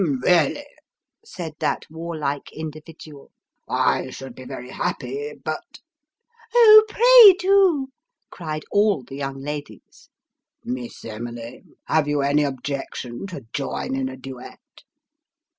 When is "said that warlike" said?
1.23-2.51